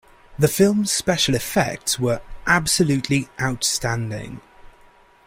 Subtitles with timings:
[0.39, 4.41] The film's special effects were absolutely outstanding.